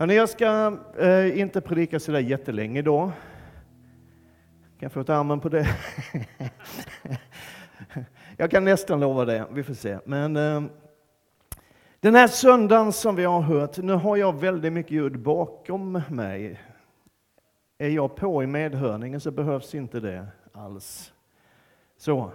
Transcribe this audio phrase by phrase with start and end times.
[0.00, 3.12] Hörrni, jag ska eh, inte predika så där jättelänge idag.
[4.78, 5.66] Kan jag få ett armen på det?
[8.36, 9.98] jag kan nästan lova det, vi får se.
[10.04, 10.62] Men eh,
[12.00, 16.60] den här söndagen som vi har hört, nu har jag väldigt mycket ljud bakom mig.
[17.78, 21.12] Är jag på i medhörningen så behövs inte det alls.
[21.96, 22.30] Så,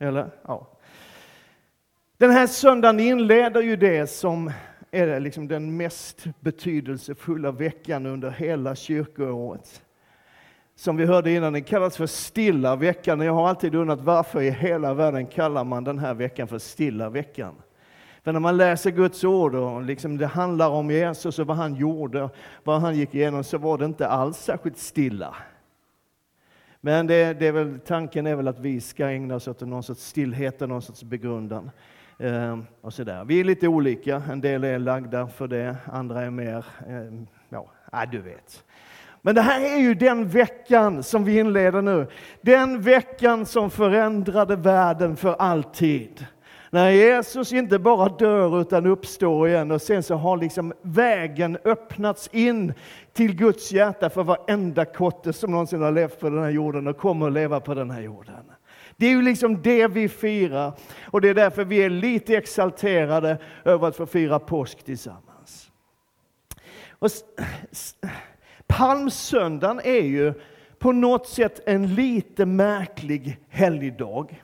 [0.00, 0.30] eller?
[0.42, 0.66] Ja.
[2.16, 4.50] Den här söndagen inleder ju det som
[4.94, 9.82] är det liksom den mest betydelsefulla veckan under hela kyrkoåret.
[10.74, 13.20] Som vi hörde innan, den kallas för stilla veckan.
[13.20, 17.10] Jag har alltid undrat varför i hela världen kallar man den här veckan för stilla
[17.10, 17.54] veckan?
[18.22, 21.74] För när man läser Guds ord och liksom det handlar om Jesus och vad han
[21.74, 22.28] gjorde,
[22.64, 25.36] vad han gick igenom, så var det inte alls särskilt stilla.
[26.80, 29.82] Men det, det är väl, tanken är väl att vi ska ägna oss åt någon
[29.82, 31.70] sorts stillhet och någon sorts begrundan.
[32.18, 33.24] Ehm, och så där.
[33.24, 37.66] Vi är lite olika, en del är lagda för det, andra är mer, ehm, ja,
[38.12, 38.64] du vet.
[39.22, 42.06] Men det här är ju den veckan som vi inleder nu.
[42.40, 46.26] Den veckan som förändrade världen för alltid.
[46.70, 52.28] När Jesus inte bara dör utan uppstår igen och sen så har liksom vägen öppnats
[52.32, 52.74] in
[53.12, 56.96] till Guds hjärta för varenda kotte som någonsin har levt på den här jorden och
[56.96, 58.51] kommer att leva på den här jorden.
[59.02, 60.72] Det är ju liksom det vi firar
[61.04, 65.70] och det är därför vi är lite exalterade över att få fira påsk tillsammans.
[66.90, 67.10] Och
[68.66, 70.34] Palmsöndagen är ju
[70.78, 74.42] på något sätt en lite märklig helgdag.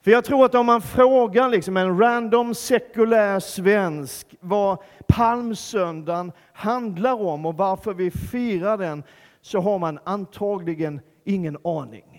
[0.00, 7.22] För jag tror att om man frågar liksom en random sekulär svensk vad palmsöndagen handlar
[7.22, 9.02] om och varför vi firar den,
[9.40, 12.17] så har man antagligen ingen aning.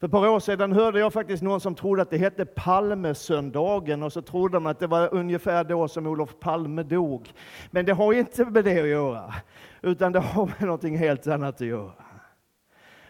[0.00, 4.02] För ett par år sedan hörde jag faktiskt någon som trodde att det hette Palmesöndagen
[4.02, 7.32] och så trodde man att det var ungefär då som Olof Palme dog.
[7.70, 9.34] Men det har inte med det att göra,
[9.82, 11.92] utan det har med någonting helt annat att göra.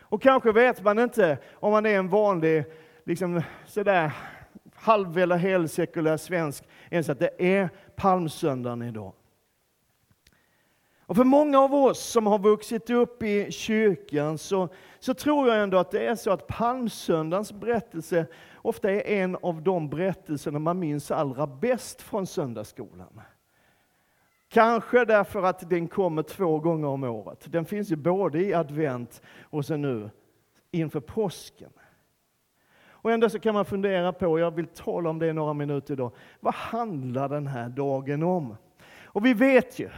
[0.00, 2.64] Och kanske vet man inte, om man är en vanlig,
[3.04, 4.12] liksom sådär
[4.74, 9.12] halv eller helsekulär svensk, ens att det är palmsöndagen idag.
[11.08, 14.68] Och för många av oss som har vuxit upp i kyrkan så,
[15.06, 19.62] så tror jag ändå att det är så att palmsöndagens berättelse ofta är en av
[19.62, 23.20] de berättelserna man minns allra bäst från söndagsskolan.
[24.48, 27.52] Kanske därför att den kommer två gånger om året.
[27.52, 30.10] Den finns ju både i advent och sen nu
[30.70, 31.72] inför påsken.
[32.88, 35.94] Och ändå så kan man fundera på, jag vill tala om det i några minuter
[35.94, 38.56] idag, vad handlar den här dagen om?
[39.04, 39.90] Och vi vet ju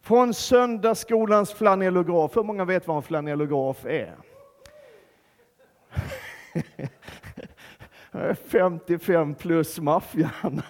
[0.00, 2.36] från söndagsskolans flanellograf.
[2.36, 4.29] Hur många vet vad en flanellograf är?
[8.46, 10.62] 55 plus maffian.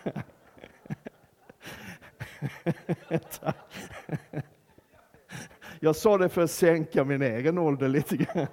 [5.81, 8.47] Jag sa det för att sänka min egen ålder lite grann.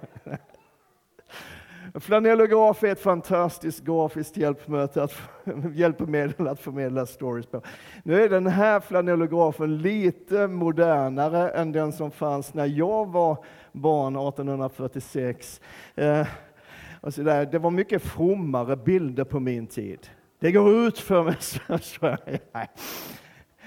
[1.94, 5.14] Flanellograf är ett fantastiskt grafiskt hjälpmöte att,
[5.74, 7.62] hjälpmedel att förmedla stories på.
[8.02, 14.16] Nu är den här flanellografen lite modernare än den som fanns när jag var barn
[14.16, 15.60] 1846.
[17.00, 17.46] Och så där.
[17.46, 20.10] Det var mycket frommare bilder på min tid.
[20.40, 22.40] Det går ut för mig.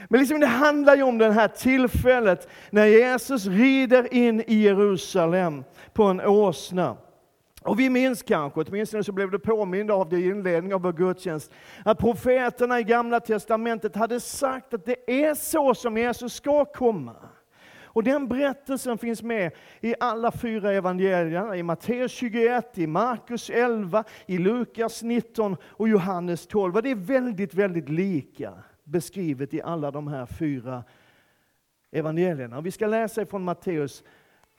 [0.10, 5.64] Men liksom det handlar ju om det här tillfället när Jesus rider in i Jerusalem
[5.94, 6.98] på en åsna.
[7.64, 10.94] Och vi minns kanske, åtminstone så blev det påminda av det i inledningen av vår
[10.94, 11.52] gudstjänst,
[11.86, 17.16] att profeterna i Gamla Testamentet hade sagt att det är så som Jesus ska komma.
[17.94, 24.04] Och den berättelsen finns med i alla fyra evangelierna, i Matteus 21, i Markus 11,
[24.26, 26.76] i Lukas 19 och Johannes 12.
[26.76, 28.54] Och det är väldigt, väldigt lika
[28.84, 30.84] beskrivet i alla de här fyra
[31.92, 32.62] evangelierna.
[32.62, 34.04] vi ska läsa från Matteus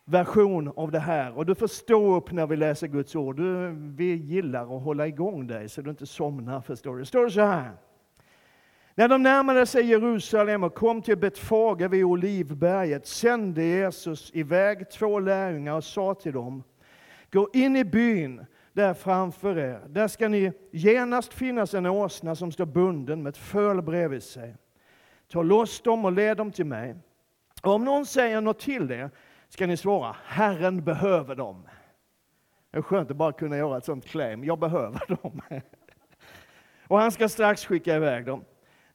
[0.04, 1.38] version av det här.
[1.38, 3.36] Och du får stå upp när vi läser Guds ord.
[3.36, 7.00] Du, vi gillar att hålla igång dig så du inte somnar, förstår du.
[7.00, 7.72] Det står så här.
[8.94, 15.18] När de närmade sig Jerusalem och kom till Betfage vid Olivberget sände Jesus iväg två
[15.18, 16.62] lärjungar och sa till dem,
[17.30, 19.80] gå in i byn där framför er.
[19.88, 24.56] Där ska ni genast finnas en åsna som står bunden med ett föl bredvid sig.
[25.28, 26.94] Ta loss dem och led dem till mig.
[27.62, 29.10] Och om någon säger något till er
[29.48, 31.68] ska ni svara, Herren behöver dem.
[32.70, 35.40] Det är skönt att bara kunna göra ett sånt claim, jag behöver dem.
[36.86, 38.44] Och han ska strax skicka iväg dem.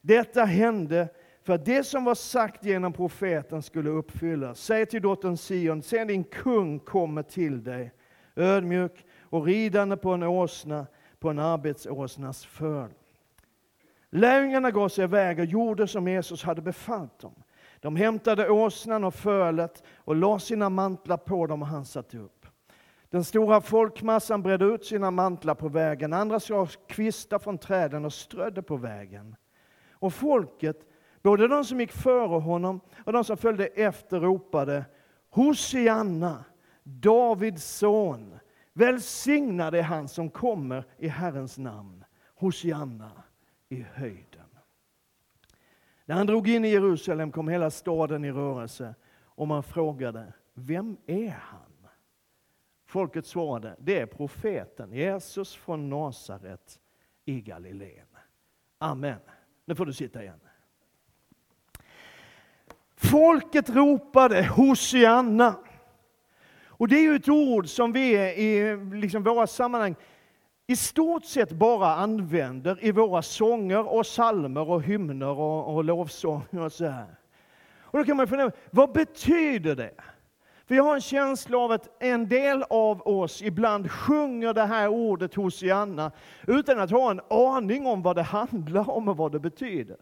[0.08, 1.08] Detta hände
[1.42, 4.60] för att det som var sagt genom profeten skulle uppfyllas.
[4.60, 7.92] Säg till dottern Sion, se din kung kommer till dig,
[8.36, 10.86] ödmjuk och ridande på en åsna,
[11.18, 12.90] på en arbetsåsnas föl.
[14.10, 17.34] Lärjungarna gav sig iväg och gjorde som Jesus hade befallt dem.
[17.80, 22.46] De hämtade åsnan och fölet och lade sina mantlar på dem och han satte upp.
[23.10, 28.12] Den stora folkmassan bredde ut sina mantlar på vägen, andra skar kvistar från träden och
[28.12, 29.36] strödde på vägen.
[29.98, 30.86] Och folket,
[31.22, 34.84] både de som gick före honom och de som följde efter, ropade
[35.30, 36.44] Hosianna,
[36.82, 38.38] Davids son.
[38.72, 42.04] Välsignad är han som kommer i Herrens namn.
[42.34, 43.22] Hosianna
[43.68, 44.44] i höjden.
[46.04, 50.96] När han drog in i Jerusalem kom hela staden i rörelse och man frågade, vem
[51.06, 51.60] är han?
[52.86, 56.80] Folket svarade, det är profeten Jesus från Nasaret
[57.24, 58.06] i Galileen.
[58.78, 59.20] Amen.
[59.68, 60.40] Nu får du sitta igen.
[62.96, 65.54] Folket ropade Hosianna.
[66.66, 69.94] Och det är ju ett ord som vi i liksom våra sammanhang
[70.66, 76.60] i stort sett bara använder i våra sånger och salmer och hymner och, och lovsånger
[76.60, 77.16] och så här.
[77.80, 79.94] Och då kan man fundera, vad betyder det?
[80.68, 84.88] För jag har en känsla av att en del av oss ibland sjunger det här
[84.88, 86.12] ordet Hosianna
[86.46, 89.96] utan att ha en aning om vad det handlar om och vad det betyder.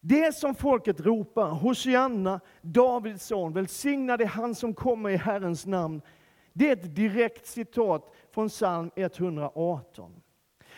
[0.00, 6.02] Det som folket ropar, Hosianna, Davids son, välsignad är han som kommer i Herrens namn.
[6.52, 10.22] Det är ett direkt citat från psalm 118.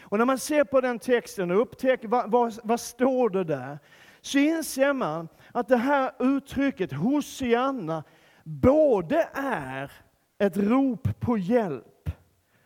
[0.00, 3.78] Och när man ser på den texten och upptäcker vad, vad, vad står det där,
[4.22, 8.04] så inser man att det här uttrycket Hosianna
[8.44, 9.92] både är
[10.38, 12.10] ett rop på hjälp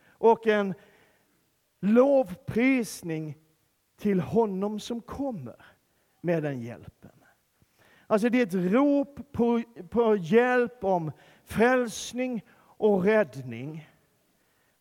[0.08, 0.74] och en
[1.80, 3.38] lovprisning
[3.96, 5.64] till honom som kommer
[6.20, 7.10] med den hjälpen.
[8.06, 11.12] Alltså det är ett rop på, på hjälp om
[11.44, 13.90] frälsning och räddning.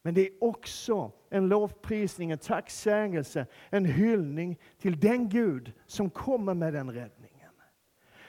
[0.02, 6.54] Men det är också en lovprisning, en tacksägelse, en hyllning till den Gud som kommer
[6.54, 7.52] med den räddningen.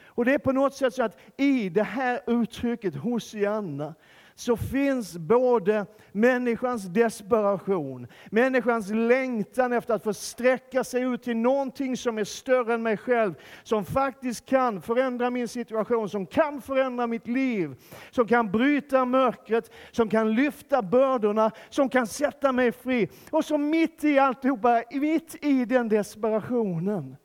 [0.04, 3.94] Och det är på något sätt så att i det här uttrycket Hosianna
[4.38, 11.96] så finns både människans desperation, människans längtan efter att få sträcka sig ut till någonting
[11.96, 17.06] som är större än mig själv, som faktiskt kan förändra min situation, som kan förändra
[17.06, 17.74] mitt liv,
[18.10, 23.08] som kan bryta mörkret, som kan lyfta bördorna, som kan sätta mig fri.
[23.30, 27.16] Och som mitt i alltihopa, mitt i den desperationen,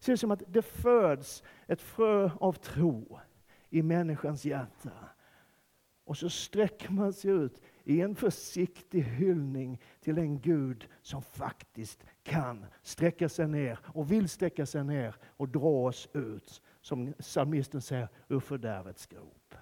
[0.00, 3.20] ser det som att det föds ett frö av tro
[3.70, 4.90] i människans hjärta.
[6.04, 12.04] Och så sträcker man sig ut i en försiktig hyllning till en Gud som faktiskt
[12.22, 17.82] kan sträcka sig ner och vill sträcka sig ner och dra oss ut, som psalmisten
[17.82, 19.54] säger, ur fördärvets grop.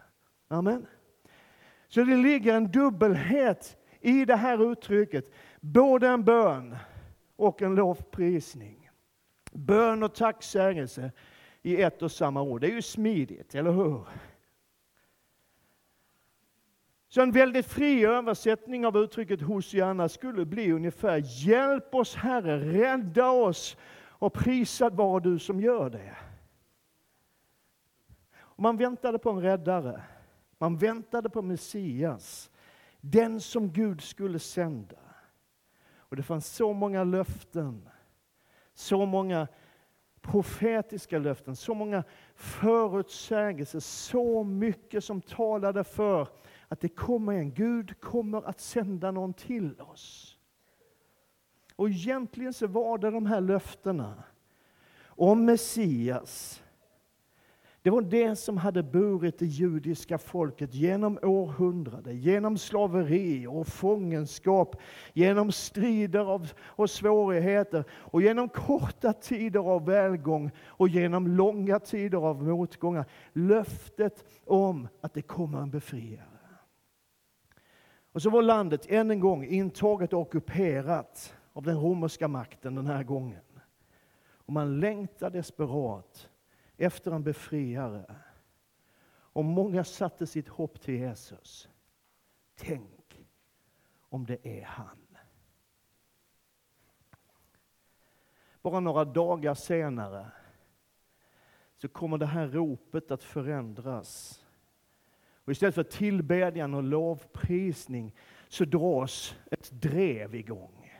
[0.48, 0.86] Amen.
[1.88, 5.30] Så det ligger en dubbelhet i det här uttrycket,
[5.60, 6.76] både en bön
[7.36, 8.90] och en lovprisning.
[9.52, 11.12] Bön och tacksägelse
[11.62, 12.60] i ett och samma ord.
[12.60, 14.04] Det är ju smidigt, eller hur?
[17.12, 23.30] Så en väldigt fri översättning av uttrycket Hosianna skulle bli ungefär Hjälp oss Herre, rädda
[23.30, 26.16] oss och prisad vare du som gör det.
[28.38, 30.02] Och man väntade på en räddare.
[30.58, 32.50] Man väntade på Messias,
[33.00, 34.98] den som Gud skulle sända.
[35.96, 37.88] Och det fanns så många löften,
[38.74, 39.48] så många
[40.20, 42.04] profetiska löften, så många
[42.34, 46.28] förutsägelser, så mycket som talade för
[46.72, 50.38] att det kommer en Gud kommer att sända någon till oss.
[51.76, 54.22] Och egentligen så var det de här löftena
[55.06, 56.62] om Messias
[57.82, 64.76] det var det som hade burit det judiska folket genom århundraden, genom slaveri och fångenskap,
[65.12, 72.43] genom strider och svårigheter och genom korta tider av välgång och genom långa tider av
[72.43, 73.05] motgångar.
[73.32, 76.31] Löftet om att det kommer en befriare.
[78.12, 82.86] Och så var landet än en gång intaget och ockuperat av den romerska makten den
[82.86, 83.42] här gången.
[84.31, 86.28] Och man längtar desperat
[86.76, 88.14] efter en befriare.
[89.34, 91.69] Och många satte sitt hopp till Jesus.
[92.54, 93.26] Tänk
[94.08, 94.98] om det är han.
[98.62, 100.26] Bara några dagar senare
[101.76, 104.42] så kommer det här ropet att förändras.
[105.44, 108.15] Och istället för tillbedjan och lovprisning
[108.49, 110.93] så dras ett drev igång.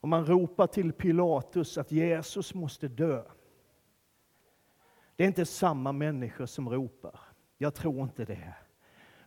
[0.00, 3.22] Och man ropar till Pilatus att Jesus måste dö.
[5.16, 7.20] Det är inte samma människor som ropar.
[7.58, 8.54] Jag tror inte det.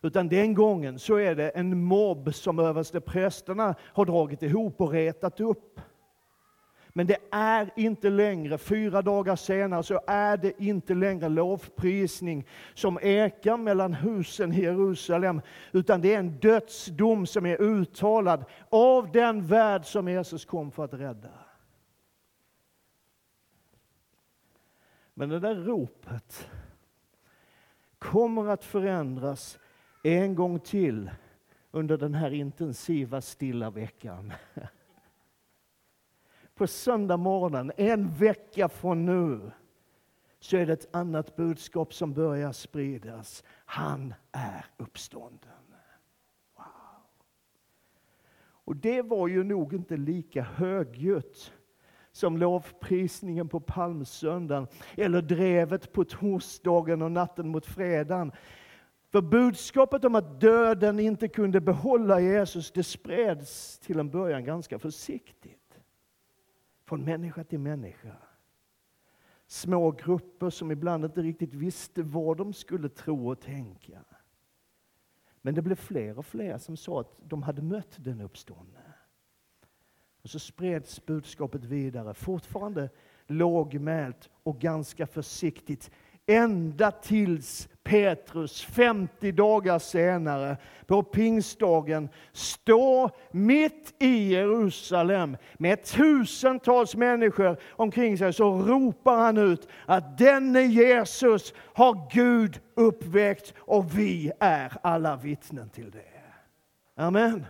[0.02, 5.40] Utan den gången så är det en mobb som översteprästerna har dragit ihop och retat
[5.40, 5.80] upp.
[6.98, 12.98] Men det är inte längre, fyra dagar senare, så är det inte längre lovprisning som
[13.02, 15.40] ekar mellan husen i Jerusalem,
[15.72, 20.84] utan det är en dödsdom som är uttalad av den värld som Jesus kom för
[20.84, 21.30] att rädda.
[25.14, 26.50] Men det där ropet
[27.98, 29.58] kommer att förändras
[30.02, 31.10] en gång till
[31.70, 34.32] under den här intensiva stilla veckan.
[36.58, 39.50] På söndag morgonen, en vecka från nu,
[40.40, 43.44] så är det ett annat budskap som börjar spridas.
[43.64, 45.50] Han är uppstånden.
[46.56, 46.64] Wow.
[48.64, 51.52] Och det var ju nog inte lika högljutt
[52.12, 58.32] som lovprisningen på palmsöndagen eller drevet på torsdagen och natten mot fredagen.
[59.10, 64.78] För budskapet om att döden inte kunde behålla Jesus, det spreds till en början ganska
[64.78, 65.57] försiktigt.
[66.88, 68.16] Från människa till människa.
[69.46, 74.04] Små grupper som ibland inte riktigt visste vad de skulle tro och tänka.
[75.42, 78.94] Men det blev fler och fler som sa att de hade mött den uppståndne.
[80.22, 82.90] Och så spreds budskapet vidare, fortfarande
[83.26, 85.90] lågmält och ganska försiktigt.
[86.30, 90.56] Ända tills Petrus 50 dagar senare,
[90.86, 99.68] på pingstdagen, står mitt i Jerusalem med tusentals människor omkring sig, så ropar han ut
[99.86, 106.22] att denne Jesus har Gud uppväckt och vi är alla vittnen till det.
[106.94, 107.46] Amen.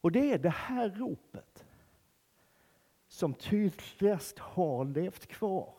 [0.00, 1.45] Och det är det här ropet
[3.16, 5.74] som tydligast har levt kvar.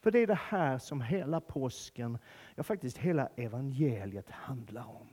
[0.00, 2.18] För det är det här som hela påsken,
[2.54, 5.08] ja faktiskt hela evangeliet handlar om.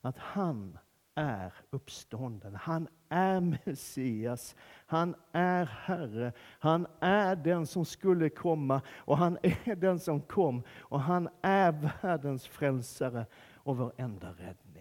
[0.00, 0.78] Att han
[1.14, 2.54] är uppstånden.
[2.54, 4.56] Han är Messias.
[4.86, 6.32] Han är Herre.
[6.40, 10.62] Han är den som skulle komma och han är den som kom.
[10.70, 14.71] Och han är världens frälsare och vår enda räddning.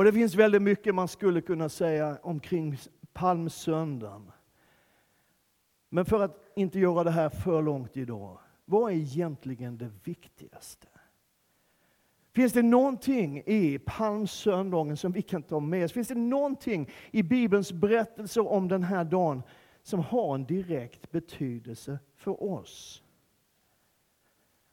[0.00, 2.76] Och det finns väldigt mycket man skulle kunna säga omkring
[3.12, 4.32] palmsöndagen.
[5.88, 10.86] Men för att inte göra det här för långt idag, vad är egentligen det viktigaste?
[12.32, 15.92] Finns det någonting i palmsöndagen som vi kan ta med oss?
[15.92, 19.42] Finns det någonting i Bibelns berättelser om den här dagen
[19.82, 23.02] som har en direkt betydelse för oss?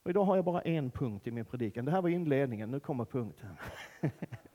[0.03, 1.85] Och idag har jag bara en punkt i min predikan.
[1.85, 3.49] Det här var inledningen, nu kommer punkten.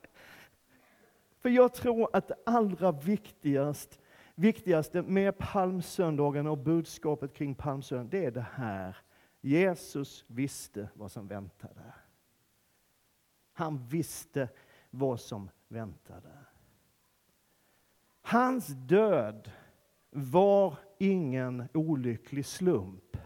[1.43, 3.97] För jag tror att det allra viktigaste,
[4.35, 8.97] viktigaste med palmsöndagen och budskapet kring palmsöndagen, det är det här.
[9.41, 11.95] Jesus visste vad som väntade.
[13.53, 14.49] Han visste
[14.91, 16.39] vad som väntade.
[18.21, 19.51] Hans död
[20.11, 23.17] var ingen olycklig slump.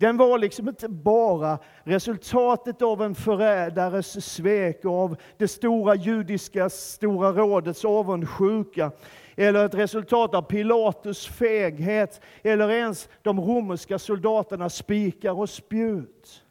[0.00, 7.32] Den var liksom inte bara resultatet av en förrädares svek av det stora judiska Stora
[7.32, 8.92] rådets avundsjuka,
[9.36, 16.44] eller ett resultat av Pilatus feghet, eller ens de romerska soldaternas spikar och spjut.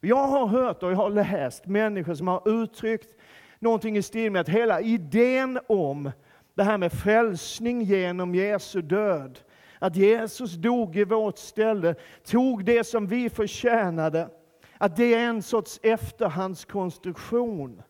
[0.00, 3.14] Jag har hört och jag har läst människor som har uttryckt
[3.58, 6.10] någonting i stil med att hela idén om
[6.54, 9.38] det här med frälsning genom Jesu död,
[9.84, 14.30] att Jesus dog i vårt ställe, tog det som vi förtjänade.
[14.78, 17.82] Att det är en sorts efterhandskonstruktion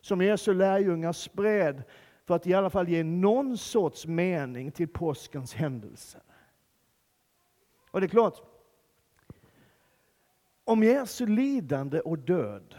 [0.00, 1.82] som Jesu lärjungar spred
[2.24, 6.22] för att i alla fall ge någon sorts mening till påskens händelser.
[7.90, 8.42] Och det är klart,
[10.64, 12.74] om Jesu lidande och död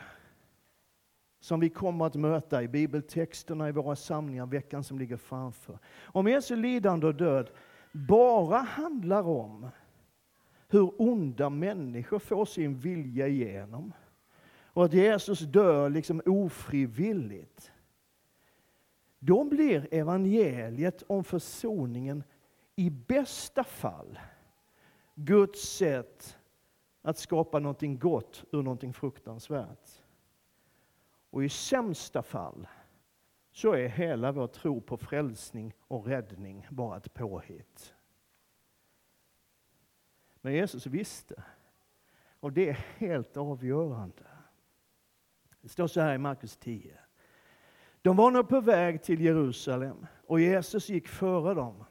[1.39, 5.79] som vi kommer att möta i bibeltexterna i våra samlingar veckan som ligger framför.
[6.03, 7.49] Om Jesu lidande och död
[7.97, 9.67] bara handlar om
[10.67, 13.93] hur onda människor får sin vilja igenom
[14.77, 17.71] och att Jesus dör liksom ofrivilligt.
[19.19, 22.23] Då blir evangeliet om försoningen
[22.75, 24.19] i bästa fall
[25.15, 26.37] Guds sätt
[27.01, 30.03] att skapa någonting gott ur någonting fruktansvärt.
[31.29, 32.67] Och i sämsta fall
[33.57, 37.93] så är hela vår tro på frälsning och räddning bara ett påhitt.
[40.41, 41.43] Men Jesus visste,
[42.39, 44.23] och det är helt avgörande.
[45.61, 46.99] Det står så här i Markus 10.
[48.01, 51.83] De var nu på väg till Jerusalem och Jesus gick före dem.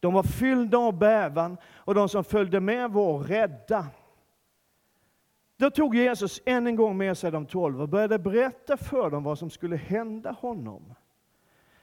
[0.00, 3.86] De var fyllda av bävan och de som följde med var rädda.
[5.60, 9.22] Då tog Jesus än en gång med sig de tolv och började berätta för dem
[9.22, 10.94] vad som skulle hända honom.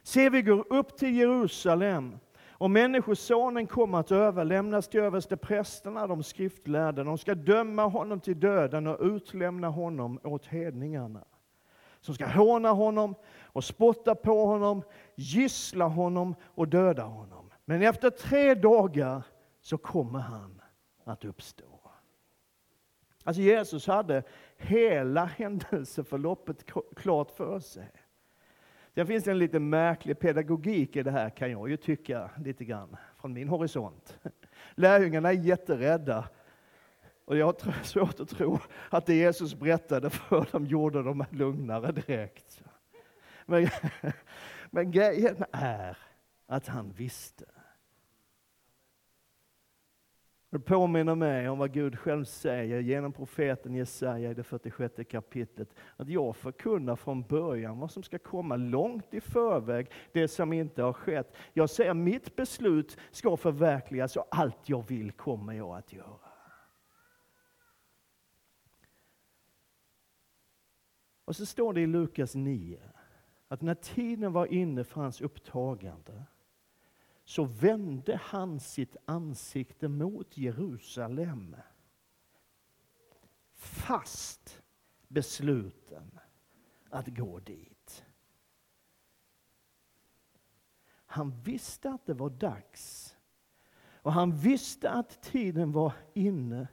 [0.04, 2.20] Se, vi går upp till Jerusalem
[2.50, 7.04] och Människosonen kommer att överlämnas till översteprästerna, de skriftlärda.
[7.04, 11.24] De ska döma honom till döden och utlämna honom åt hedningarna.
[12.02, 14.84] Som ska håna honom och spotta på honom,
[15.16, 17.52] gissla honom och döda honom.
[17.66, 19.24] Men efter tre dagar
[19.62, 20.62] så kommer han
[21.04, 21.77] att uppstå.
[23.28, 24.24] Alltså Jesus hade
[24.58, 26.66] hela händelseförloppet
[26.96, 27.92] klart för sig.
[28.96, 32.66] Sen finns det en lite märklig pedagogik i det här kan jag ju tycka lite
[32.66, 34.18] grann från min horisont.
[34.76, 36.30] Lärjungarna är jätterädda
[37.26, 41.92] och jag har svårt att tro att det Jesus berättade för dem gjorde dem lugnare
[41.92, 42.64] direkt.
[43.46, 43.68] Men,
[44.70, 45.98] men grejen är
[46.46, 47.46] att han visste.
[50.50, 55.70] Det påminner mig om vad Gud själv säger genom profeten Jesaja i det 46 kapitlet.
[55.98, 60.84] Att jag förkunnar från början vad som ska komma långt i förväg, det som inte
[60.84, 61.36] har skett.
[61.54, 66.28] Jag säger mitt beslut ska förverkligas och allt jag vill kommer jag att göra.
[71.26, 72.80] Och så står det i Lukas 9
[73.48, 76.24] att när tiden var inne för hans upptagande
[77.28, 81.56] så vände han sitt ansikte mot Jerusalem.
[83.56, 84.62] Fast
[85.08, 86.20] besluten
[86.90, 88.06] att gå dit.
[91.06, 93.16] Han visste att det var dags.
[93.92, 96.68] Och han visste att tiden var inne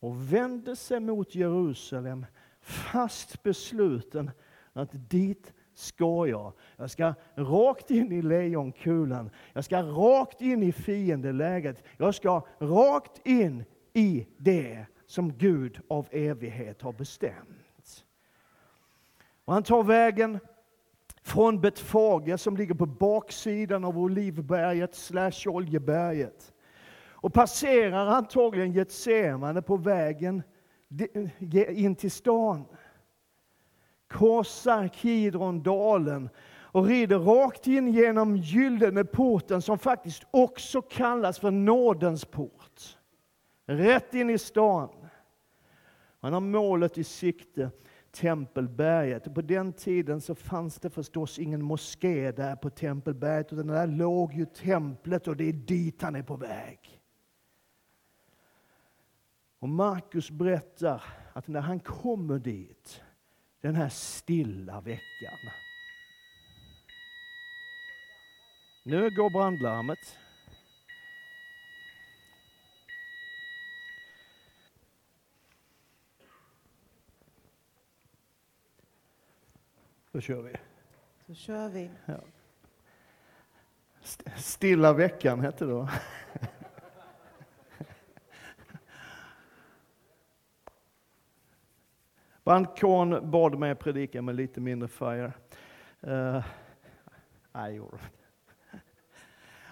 [0.00, 2.26] och vände sig mot Jerusalem
[2.60, 4.30] fast besluten
[4.72, 6.52] att dit ska jag.
[6.76, 9.30] Jag ska rakt in i lejonkulan.
[9.52, 11.84] Jag ska rakt in i fiendeläget.
[11.96, 18.04] Jag ska rakt in i det som Gud av evighet har bestämt.
[19.44, 20.38] Och han tar vägen
[21.22, 26.52] från Betfage som ligger på baksidan av Olivberget slash Oljeberget.
[27.20, 30.42] Och passerar antagligen Getsemane på vägen
[31.68, 32.64] in till stan
[34.08, 36.28] korsar Kidrondalen
[36.70, 42.98] och rider rakt in genom Gyllene porten som faktiskt också kallas för nådens port.
[43.66, 44.88] Rätt in i stan.
[46.20, 47.70] Man har målet i sikte,
[48.10, 49.34] Tempelberget.
[49.34, 54.32] På den tiden så fanns det förstås ingen moské där på Tempelberget, utan där låg
[54.32, 57.00] ju templet och det är dit han är på väg.
[59.58, 63.02] Och Markus berättar att när han kommer dit
[63.60, 65.38] den här stilla veckan.
[68.84, 70.18] Nu går brandlarmet.
[80.12, 80.52] Då kör vi.
[81.26, 81.90] Då kör vi.
[82.06, 82.20] Ja.
[84.36, 85.88] Stilla veckan hette det då.
[92.48, 95.32] Brandkåren bad mig predika med lite mindre fire.
[96.06, 96.44] Uh,
[97.52, 97.80] nej,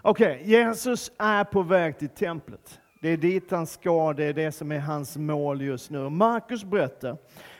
[0.03, 2.81] Okej, okay, Jesus är på väg till templet.
[3.03, 6.11] Det är dit han ska, det är det som är hans mål just nu.
[6.11, 7.17] Markus berättar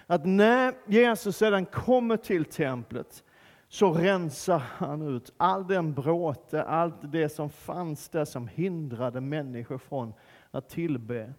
[0.07, 3.25] att när Jesus sedan kommer till templet
[3.69, 9.79] så rensar han ut all den bråte, allt det som fanns där som hindrade människor
[9.79, 10.15] från
[10.51, 11.33] att tillbe.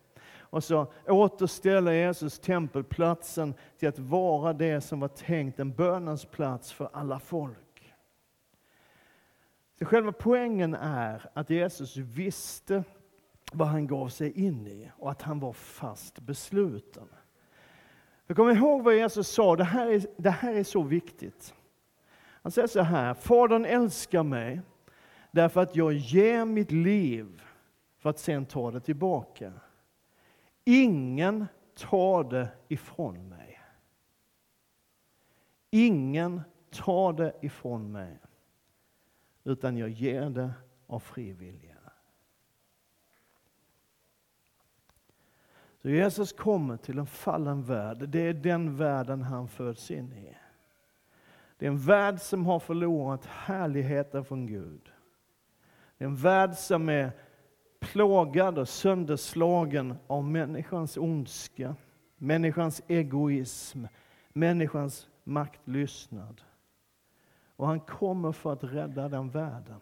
[0.49, 6.71] Och så återställer Jesus tempelplatsen till att vara det som var tänkt, en bönens plats
[6.71, 7.93] för alla folk.
[9.79, 12.83] Så själva poängen är att Jesus visste
[13.51, 17.07] vad han gav sig in i och att han var fast besluten.
[18.27, 21.53] Jag kommer ihåg vad Jesus sa, det här, är, det här är så viktigt.
[22.19, 24.61] Han säger så här, Fadern älskar mig
[25.31, 27.41] därför att jag ger mitt liv
[27.97, 29.53] för att sen ta det tillbaka.
[30.69, 33.61] Ingen tar det ifrån mig.
[35.69, 38.17] Ingen tar det ifrån mig,
[39.43, 40.53] utan jag ger det
[40.87, 41.75] av fri vilja.
[45.81, 48.09] Så Jesus kommer till en fallen värld.
[48.09, 50.37] Det är den världen han föds in i.
[51.57, 54.91] Det är en värld som har förlorat härligheten från Gud.
[55.97, 57.11] Det är en värld som är
[57.79, 61.75] plågad och sönderslagen av människans ondska,
[62.17, 63.85] människans egoism,
[64.29, 66.41] människans maktlystnad.
[67.55, 69.79] Och han kommer för att rädda den världen.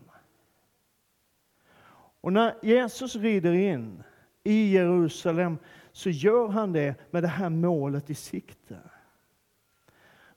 [2.21, 4.03] Och när Jesus rider in
[4.43, 5.57] i Jerusalem
[5.91, 8.79] så gör han det med det här målet i sikte.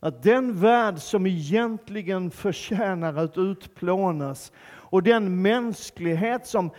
[0.00, 6.70] Att den värld som egentligen förtjänar att utplånas och den mänsklighet som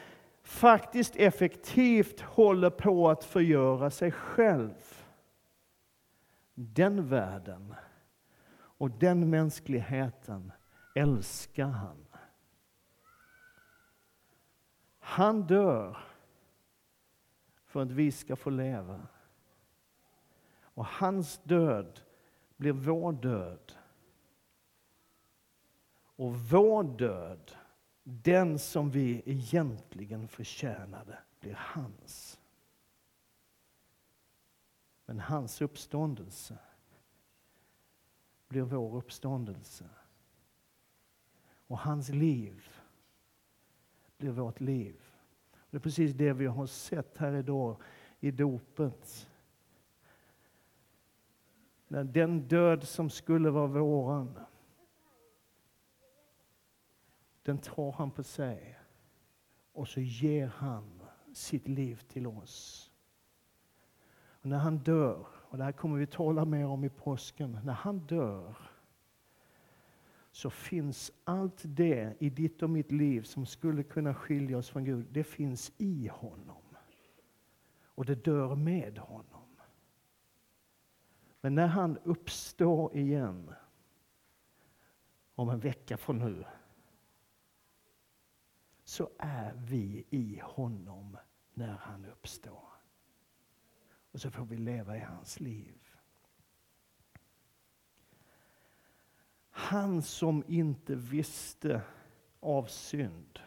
[0.49, 5.05] faktiskt effektivt håller på att förgöra sig själv.
[6.53, 7.75] Den världen
[8.53, 10.51] och den mänskligheten
[10.95, 12.05] älskar han.
[14.99, 15.97] Han dör
[17.65, 19.07] för att vi ska få leva.
[20.62, 21.99] Och hans död
[22.57, 23.73] blir vår död.
[26.15, 27.51] Och vår död,
[28.09, 32.39] den som vi egentligen förtjänade, blir hans.
[35.05, 36.57] Men hans uppståndelse
[38.47, 39.85] blir vår uppståndelse.
[41.67, 42.69] Och hans liv
[44.17, 44.95] blir vårt liv.
[45.69, 47.81] Det är precis det vi har sett här idag
[48.19, 49.29] i dopet.
[51.87, 54.39] Den död som skulle vara våran,
[57.49, 58.79] den tar han på sig.
[59.71, 61.01] Och så ger han
[61.33, 62.91] sitt liv till oss.
[64.12, 67.73] Och när han dör, och det här kommer vi tala mer om i påsken, när
[67.73, 68.55] han dör
[70.31, 74.85] så finns allt det i ditt och mitt liv som skulle kunna skilja oss från
[74.85, 76.63] Gud, det finns i honom.
[77.83, 79.55] Och det dör med honom.
[81.41, 83.53] Men när han uppstår igen,
[85.35, 86.45] om en vecka från nu,
[88.89, 91.17] så är vi i honom
[91.54, 92.69] när han uppstår.
[94.12, 95.78] Och så får vi leva i hans liv.
[99.49, 101.82] Han som inte visste
[102.39, 103.39] av synd.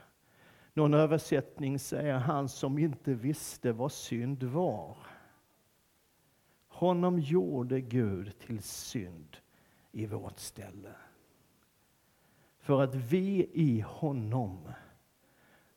[0.74, 4.96] Någon översättning säger han som inte visste vad synd var.
[6.68, 9.36] Honom gjorde Gud till synd
[9.92, 10.94] i vårt ställe.
[12.58, 14.68] För att vi i honom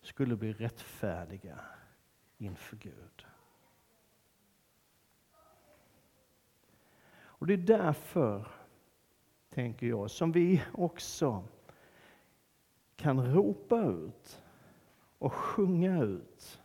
[0.06, 1.60] skulle bli rättfärdiga
[2.38, 3.26] inför Gud.
[7.38, 8.48] Och det är därför
[9.50, 11.44] tänker jag, som vi också
[12.96, 14.42] kan ropa ut
[15.18, 16.62] och sjunga ut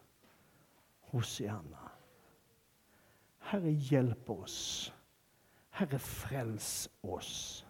[1.00, 1.90] Hosianna.
[3.38, 4.92] Herre, hjälp oss.
[5.70, 7.66] Herre, fräls oss.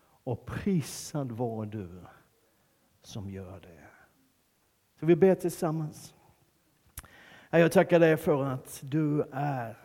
[0.00, 2.04] Och prisad var du
[3.02, 3.87] som gör det.
[5.00, 6.14] Så vi ber tillsammans.
[7.50, 9.76] Jag tackar dig för att du är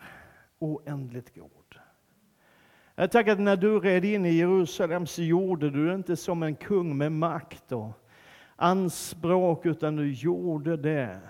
[0.60, 1.50] oändligt god.
[2.96, 6.44] Jag tackar att när du red in i Jerusalem så gjorde du det inte som
[6.44, 7.92] en kung med makt och
[8.56, 11.22] anspråk, utan du gjorde det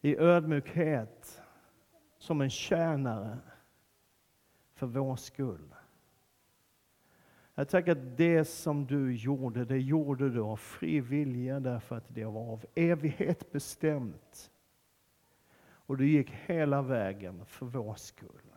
[0.00, 1.42] i ödmjukhet
[2.18, 3.38] som en tjänare
[4.74, 5.74] för vår skull.
[7.60, 12.14] Jag tackar att det som du gjorde, det gjorde du av fri vilja därför att
[12.14, 14.50] det var av evighet bestämt.
[15.62, 18.52] Och du gick hela vägen för vår skull.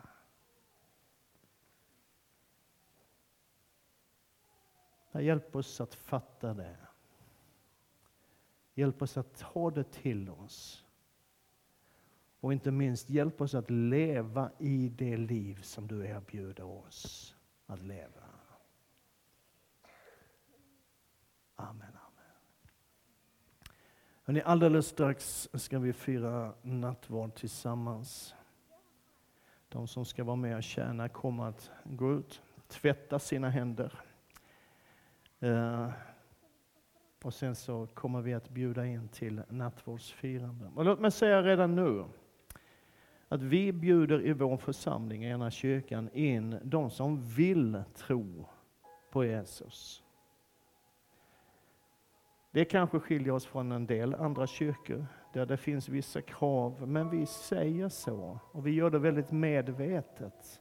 [5.12, 6.76] Hjälp oss att fatta det.
[8.74, 10.84] Hjälp oss att ta det till oss.
[12.40, 17.34] Och inte minst, hjälp oss att leva i det liv som du erbjuder oss
[17.66, 18.23] att leva.
[21.56, 21.82] Amen.
[21.82, 22.32] amen.
[24.24, 28.34] Hörrni, alldeles strax ska vi fira nattvard tillsammans.
[29.68, 33.92] De som ska vara med och tjäna kommer att gå ut, tvätta sina händer.
[35.40, 35.90] Eh,
[37.22, 40.70] och sen så kommer vi att bjuda in till nattvardsfirande.
[40.74, 42.04] Och låt mig säga redan nu
[43.28, 48.46] att vi bjuder i vår församling, i ena kyrkan, in de som vill tro
[49.10, 50.03] på Jesus.
[52.54, 57.10] Det kanske skiljer oss från en del andra kyrkor där det finns vissa krav, men
[57.10, 60.60] vi säger så och vi gör det väldigt medvetet.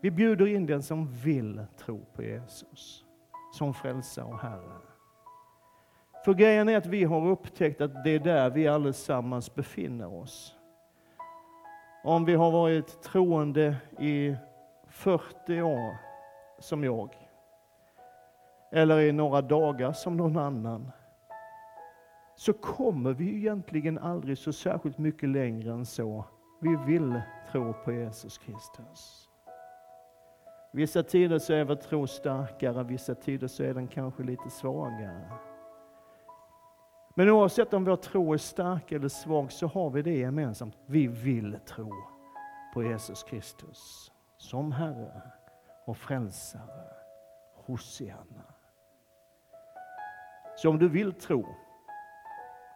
[0.00, 3.04] Vi bjuder in den som vill tro på Jesus
[3.52, 4.78] som frälsare och Herre.
[6.24, 10.56] För grejen är att vi har upptäckt att det är där vi allesammans befinner oss.
[12.04, 14.36] Om vi har varit troende i
[14.88, 15.96] 40 år,
[16.58, 17.21] som jag,
[18.72, 20.90] eller i några dagar som någon annan,
[22.34, 26.24] så kommer vi egentligen aldrig så särskilt mycket längre än så.
[26.60, 29.28] Vi vill tro på Jesus Kristus.
[30.72, 35.32] Vissa tider så är vår tro starkare, vissa tider så är den kanske lite svagare.
[37.14, 40.78] Men oavsett om vår tro är stark eller svag så har vi det gemensamt.
[40.86, 41.92] Vi vill tro
[42.74, 45.22] på Jesus Kristus som Herre
[45.84, 46.92] och Frälsare.
[47.54, 48.51] Hosianna.
[50.62, 51.46] Så om du vill tro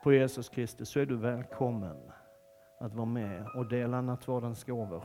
[0.03, 1.97] på Jesus Kristus så är du välkommen
[2.81, 5.05] att vara med och dela nattvardens gåvor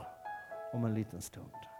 [0.72, 1.71] om en liten stund.